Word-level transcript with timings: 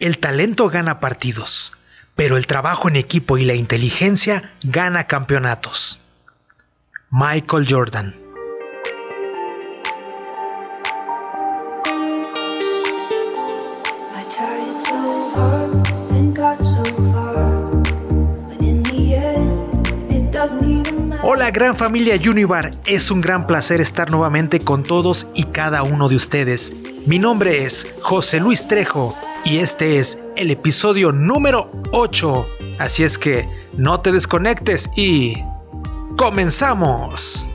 El 0.00 0.18
talento 0.18 0.68
gana 0.68 1.00
partidos, 1.00 1.72
pero 2.14 2.36
el 2.36 2.46
trabajo 2.46 2.88
en 2.88 2.94
equipo 2.94 3.36
y 3.36 3.44
la 3.44 3.54
inteligencia 3.54 4.52
gana 4.62 5.08
campeonatos. 5.08 5.98
Michael 7.10 7.66
Jordan 7.68 8.14
Hola 21.22 21.50
gran 21.50 21.74
familia 21.74 22.16
Univar, 22.30 22.72
es 22.86 23.10
un 23.10 23.20
gran 23.20 23.48
placer 23.48 23.80
estar 23.80 24.10
nuevamente 24.12 24.60
con 24.60 24.84
todos 24.84 25.26
y 25.34 25.42
cada 25.44 25.82
uno 25.82 26.08
de 26.08 26.14
ustedes. 26.14 26.72
Mi 27.06 27.18
nombre 27.18 27.64
es 27.64 27.96
José 28.00 28.38
Luis 28.38 28.68
Trejo 28.68 29.16
y 29.48 29.60
este 29.60 29.98
es 29.98 30.18
el 30.36 30.50
episodio 30.50 31.10
número 31.10 31.70
8. 31.92 32.46
Así 32.78 33.02
es 33.02 33.16
que 33.16 33.48
no 33.72 33.98
te 33.98 34.12
desconectes 34.12 34.90
y 34.94 35.42
comenzamos. 36.18 37.46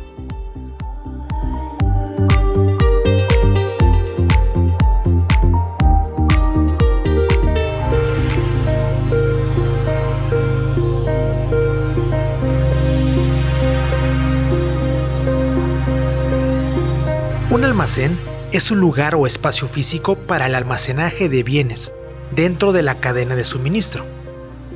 Un 17.51 17.63
almacén 17.63 18.32
es 18.53 18.69
un 18.69 18.79
lugar 18.79 19.15
o 19.15 19.25
espacio 19.25 19.67
físico 19.67 20.15
para 20.15 20.45
el 20.45 20.53
almacenaje 20.53 21.27
de 21.27 21.41
bienes 21.41 21.91
dentro 22.35 22.71
de 22.71 22.83
la 22.83 22.99
cadena 22.99 23.35
de 23.35 23.43
suministro. 23.43 24.05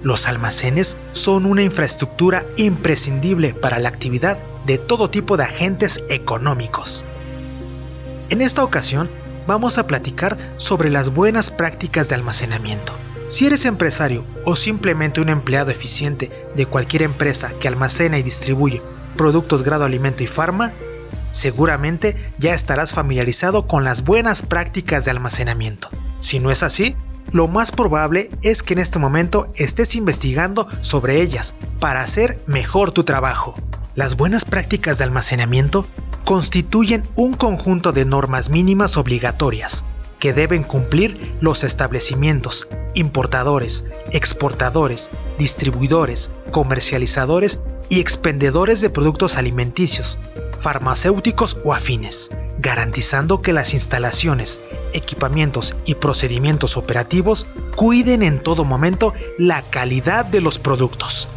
Los 0.02 0.28
almacenes 0.28 0.98
son 1.12 1.46
una 1.46 1.62
infraestructura 1.62 2.44
imprescindible 2.58 3.54
para 3.54 3.78
la 3.78 3.90
actividad 3.90 4.40
de 4.66 4.80
todo 4.80 5.12
tipo 5.12 5.38
de 5.38 5.44
agentes 5.44 6.04
económicos. 6.10 7.06
En 8.32 8.42
esta 8.42 8.64
ocasión 8.64 9.12
vamos 9.46 9.78
a 9.78 9.86
platicar 9.86 10.38
sobre 10.58 10.90
las 10.90 11.14
buenas 11.14 11.52
prácticas 11.52 12.10
de 12.10 12.16
almacenamiento. 12.16 12.94
Si 13.28 13.46
eres 13.46 13.64
empresario 13.66 14.24
o 14.44 14.56
simplemente 14.56 15.22
un 15.22 15.30
empleado 15.30 15.70
eficiente 15.70 16.32
de 16.56 16.66
cualquier 16.66 17.04
empresa 17.04 17.54
que 17.60 17.68
almacena 17.68 18.18
y 18.18 18.24
distribuye 18.24 18.82
productos 19.18 19.62
grado 19.62 19.86
alimento 19.86 20.24
y 20.24 20.28
farma, 20.28 20.74
seguramente 21.38 22.18
ya 22.38 22.54
estarás 22.54 22.94
familiarizado 22.94 23.68
con 23.68 23.84
las 23.84 24.04
buenas 24.04 24.42
prácticas 24.42 25.06
de 25.06 25.12
almacenamiento. 25.12 25.90
Si 26.20 26.40
no 26.40 26.52
es 26.52 26.64
así, 26.64 26.96
lo 27.32 27.48
más 27.48 27.72
probable 27.72 28.30
es 28.42 28.64
que 28.64 28.74
en 28.74 28.80
este 28.80 29.00
momento 29.00 29.48
estés 29.56 29.96
investigando 29.96 30.68
sobre 30.82 31.22
ellas 31.22 31.56
para 31.80 32.02
hacer 32.02 32.42
mejor 32.48 32.92
tu 32.92 33.04
trabajo. 33.04 33.56
Las 33.96 34.16
buenas 34.16 34.46
prácticas 34.46 34.98
de 34.98 35.04
almacenamiento 35.04 35.88
constituyen 36.24 37.08
un 37.16 37.34
conjunto 37.34 37.92
de 37.92 38.06
normas 38.06 38.50
mínimas 38.50 38.98
obligatorias 38.98 39.86
que 40.20 40.34
deben 40.34 40.64
cumplir 40.64 41.36
los 41.42 41.64
establecimientos, 41.64 42.68
importadores, 42.96 43.94
exportadores, 44.12 45.12
distribuidores, 45.38 46.32
comercializadores 46.52 47.60
y 47.90 48.00
expendedores 48.00 48.82
de 48.82 48.90
productos 48.90 49.38
alimenticios, 49.38 50.18
farmacéuticos 50.62 51.58
o 51.64 51.74
afines, 51.74 52.32
garantizando 52.60 53.42
que 53.42 53.54
las 53.54 53.74
instalaciones, 53.74 54.62
equipamientos 54.94 55.76
y 55.86 55.96
procedimientos 55.96 56.78
operativos 56.78 57.48
cuiden 57.76 58.24
en 58.24 58.40
todo 58.40 58.66
momento 58.66 59.14
la 59.38 59.62
calidad 59.64 60.26
de 60.26 60.42
los 60.42 60.60
productos. 60.60 61.30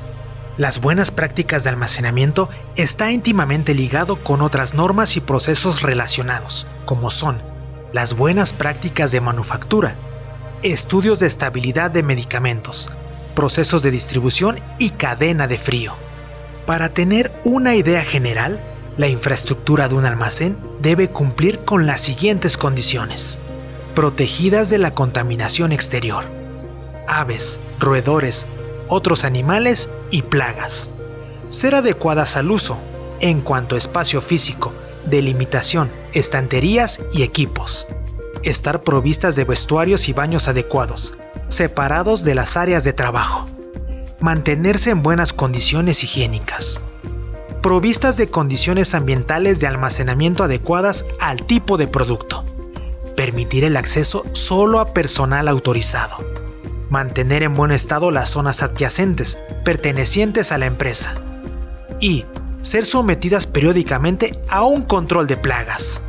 Las 0.57 0.81
buenas 0.81 1.11
prácticas 1.11 1.65
de 1.65 1.71
almacenamiento 1.71 2.49
está 2.77 3.11
íntimamente 3.13 3.75
ligado 3.75 4.17
con 4.17 4.43
otras 4.43 4.75
normas 4.75 5.17
y 5.17 5.21
procesos 5.21 5.83
relacionados, 5.83 6.67
como 6.85 7.11
son 7.11 7.41
las 7.93 8.15
buenas 8.15 8.53
prácticas 8.53 9.11
de 9.11 9.21
manufactura, 9.21 9.95
estudios 10.63 11.19
de 11.19 11.27
estabilidad 11.27 11.91
de 11.91 12.03
medicamentos, 12.03 12.91
procesos 13.35 13.83
de 13.83 13.91
distribución 13.91 14.61
y 14.79 14.91
cadena 14.91 15.49
de 15.49 15.59
frío. 15.59 15.95
Para 16.67 16.91
tener 16.91 17.33
una 17.45 17.75
idea 17.75 18.05
general, 18.05 18.61
la 18.97 19.09
infraestructura 19.09 19.89
de 19.89 19.95
un 19.95 20.05
almacén 20.05 20.57
debe 20.81 21.09
cumplir 21.09 21.61
con 21.61 21.87
las 21.87 22.01
siguientes 22.01 22.57
condiciones. 22.57 23.39
Protegidas 23.95 24.71
de 24.71 24.79
la 24.79 24.93
contaminación 24.93 25.73
exterior. 25.73 26.25
Aves, 27.07 27.61
roedores, 27.79 28.47
otros 28.89 29.25
animales 29.25 29.91
y 30.11 30.23
plagas. 30.23 30.91
Ser 31.49 31.75
adecuadas 31.75 32.37
al 32.37 32.51
uso 32.51 32.79
en 33.21 33.41
cuanto 33.41 33.75
a 33.75 33.79
espacio 33.79 34.21
físico, 34.21 34.73
delimitación, 35.07 35.91
estanterías 36.13 37.01
y 37.13 37.23
equipos. 37.23 37.89
Estar 38.43 38.83
provistas 38.83 39.37
de 39.37 39.45
vestuarios 39.45 40.09
y 40.09 40.13
baños 40.13 40.49
adecuados, 40.49 41.15
separados 41.49 42.25
de 42.25 42.35
las 42.35 42.57
áreas 42.57 42.85
de 42.85 42.93
trabajo. 42.93 43.49
Mantenerse 44.21 44.91
en 44.91 45.03
buenas 45.03 45.33
condiciones 45.33 46.05
higiénicas 46.05 46.81
provistas 47.63 48.17
de 48.17 48.31
condiciones 48.31 48.95
ambientales 48.95 49.61
de 49.61 49.67
almacenamiento 49.67 50.45
adecuadas 50.45 51.05
al 51.21 51.45
tipo 51.47 51.77
de 51.77 51.89
producto. 51.89 52.45
Permitir 53.17 53.65
el 53.65 53.77
acceso 53.77 54.25
solo 54.33 54.81
a 54.81 54.95
personal 54.95 55.47
autorizado. 55.47 56.17
Mantener 56.89 57.43
en 57.43 57.55
buen 57.55 57.71
estado 57.71 58.11
las 58.11 58.31
zonas 58.31 58.63
adyacentes, 58.63 59.39
pertenecientes 59.65 60.53
a 60.53 60.59
la 60.59 60.67
empresa. 60.67 61.15
Y 62.01 62.25
ser 62.63 62.87
sometidas 62.87 63.47
periódicamente 63.47 64.39
a 64.49 64.65
un 64.65 64.83
control 64.83 65.27
de 65.27 65.37
plagas. 65.37 66.01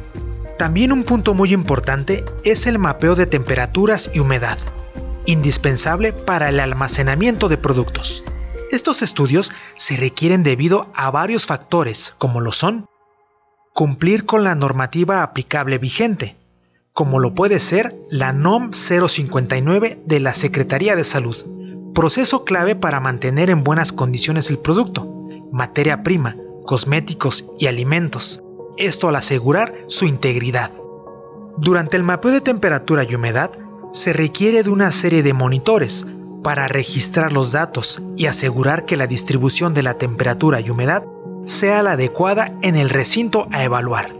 También 0.58 0.94
un 0.94 1.04
punto 1.04 1.34
muy 1.34 1.54
importante 1.54 2.24
es 2.44 2.66
el 2.66 2.80
mapeo 2.80 3.16
de 3.16 3.26
temperaturas 3.26 4.10
y 4.14 4.20
humedad, 4.20 4.58
indispensable 5.26 6.14
para 6.14 6.50
el 6.50 6.60
almacenamiento 6.60 7.50
de 7.50 7.58
productos. 7.58 8.24
Estos 8.72 9.02
estudios 9.02 9.52
se 9.76 9.98
requieren 9.98 10.44
debido 10.44 10.88
a 10.94 11.12
varios 11.12 11.46
factores, 11.46 12.16
como 12.18 12.40
lo 12.40 12.54
son 12.54 12.86
cumplir 13.74 14.26
con 14.26 14.44
la 14.44 14.56
normativa 14.56 15.24
aplicable 15.24 15.78
vigente, 15.78 16.36
como 16.94 17.20
lo 17.20 17.34
puede 17.34 17.60
ser 17.60 17.96
la 18.10 18.34
NOM 18.34 18.72
059 18.74 20.00
de 20.06 20.20
la 20.20 20.34
Secretaría 20.34 20.96
de 20.96 21.04
Salud, 21.04 21.36
proceso 21.94 22.44
clave 22.46 22.76
para 22.76 23.00
mantener 23.00 23.50
en 23.50 23.64
buenas 23.64 23.92
condiciones 23.92 24.50
el 24.50 24.60
producto, 24.60 25.06
materia 25.52 26.04
prima, 26.04 26.36
cosméticos 26.66 27.46
y 27.60 27.68
alimentos, 27.68 28.42
esto 28.78 29.10
al 29.10 29.18
asegurar 29.18 29.74
su 29.88 30.06
integridad. 30.06 30.72
Durante 31.58 31.98
el 31.98 32.04
mapeo 32.04 32.32
de 32.32 32.42
temperatura 32.42 33.04
y 33.04 33.16
humedad, 33.16 33.52
se 33.94 34.14
requiere 34.14 34.64
de 34.64 34.70
una 34.70 34.92
serie 34.92 35.24
de 35.24 35.34
monitores 35.34 36.06
para 36.44 36.68
registrar 36.68 37.34
los 37.34 37.52
datos 37.52 38.02
y 38.18 38.26
asegurar 38.26 38.86
que 38.86 38.98
la 38.98 39.08
distribución 39.08 39.74
de 39.74 39.84
la 39.84 39.96
temperatura 39.96 40.62
y 40.62 40.70
humedad 40.70 41.04
sea 41.46 41.84
la 41.84 41.94
adecuada 41.94 42.52
en 42.62 42.76
el 42.76 42.90
recinto 42.90 43.48
a 43.52 43.64
evaluar. 43.64 44.16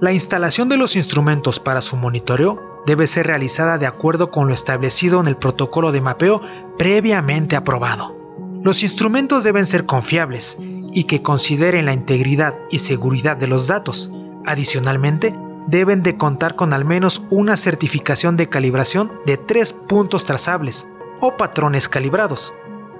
La 0.00 0.12
instalación 0.12 0.68
de 0.68 0.76
los 0.76 0.96
instrumentos 0.96 1.60
para 1.60 1.82
su 1.82 1.96
monitoreo 1.96 2.82
debe 2.86 3.06
ser 3.06 3.26
realizada 3.26 3.76
de 3.76 3.86
acuerdo 3.86 4.30
con 4.30 4.48
lo 4.48 4.54
establecido 4.54 5.20
en 5.20 5.28
el 5.28 5.36
protocolo 5.36 5.92
de 5.92 6.00
mapeo 6.00 6.40
previamente 6.78 7.56
aprobado. 7.56 8.16
Los 8.62 8.82
instrumentos 8.82 9.44
deben 9.44 9.66
ser 9.66 9.86
confiables 9.86 10.56
y 10.92 11.04
que 11.04 11.22
consideren 11.22 11.86
la 11.86 11.92
integridad 11.92 12.54
y 12.70 12.78
seguridad 12.78 13.36
de 13.36 13.46
los 13.46 13.66
datos. 13.66 14.10
Adicionalmente, 14.46 15.34
deben 15.66 16.02
de 16.02 16.16
contar 16.16 16.56
con 16.56 16.72
al 16.72 16.84
menos 16.84 17.22
una 17.30 17.56
certificación 17.56 18.36
de 18.36 18.48
calibración 18.48 19.12
de 19.26 19.36
tres 19.36 19.72
puntos 19.72 20.24
trazables 20.24 20.88
o 21.20 21.36
patrones 21.36 21.88
calibrados 21.88 22.54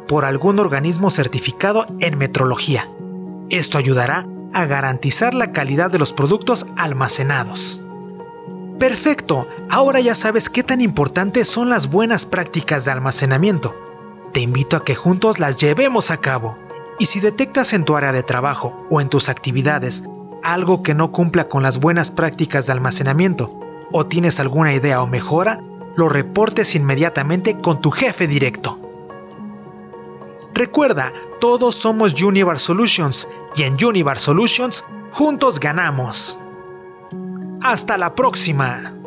por 0.07 0.25
algún 0.25 0.59
organismo 0.59 1.11
certificado 1.11 1.87
en 2.01 2.19
metrología. 2.19 2.87
Esto 3.49 3.79
ayudará 3.79 4.27
a 4.53 4.67
garantizar 4.67 5.35
la 5.35 5.53
calidad 5.53 5.91
de 5.91 5.99
los 5.99 6.13
productos 6.13 6.67
almacenados. 6.77 7.85
Perfecto, 8.79 9.47
ahora 9.69 10.01
ya 10.01 10.15
sabes 10.15 10.49
qué 10.49 10.63
tan 10.63 10.81
importantes 10.81 11.49
son 11.49 11.69
las 11.69 11.91
buenas 11.91 12.27
prácticas 12.27 12.85
de 12.85 12.93
almacenamiento. 12.93 13.75
Te 14.33 14.41
invito 14.41 14.77
a 14.77 14.85
que 14.85 14.95
juntos 14.95 15.39
las 15.39 15.59
llevemos 15.59 16.11
a 16.11 16.17
cabo. 16.17 16.57
Y 16.99 17.07
si 17.07 17.21
detectas 17.21 17.73
en 17.73 17.85
tu 17.85 17.97
área 17.97 18.13
de 18.13 18.23
trabajo 18.23 18.87
o 18.91 19.01
en 19.01 19.09
tus 19.09 19.29
actividades 19.29 20.05
algo 20.43 20.83
que 20.83 20.95
no 20.95 21.13
cumpla 21.13 21.49
con 21.49 21.63
las 21.63 21.79
buenas 21.79 22.11
prácticas 22.11 22.67
de 22.67 22.73
almacenamiento, 22.73 23.49
o 23.93 24.07
tienes 24.07 24.41
alguna 24.41 24.73
idea 24.73 25.03
o 25.03 25.07
mejora, 25.07 25.63
lo 25.97 26.09
reportes 26.09 26.75
inmediatamente 26.75 27.59
con 27.61 27.81
tu 27.81 27.91
jefe 27.91 28.27
directo. 28.27 28.79
Recuerda, 30.55 31.13
todos 31.41 31.75
somos 31.75 32.21
Univar 32.21 32.59
Solutions 32.59 33.29
y 33.57 33.63
en 33.63 33.83
Univar 33.83 34.19
Solutions 34.19 34.85
juntos 35.13 35.59
ganamos. 35.59 36.39
Hasta 37.63 37.97
la 37.97 38.15
próxima. 38.15 39.00